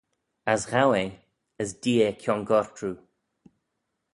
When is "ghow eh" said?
0.71-1.11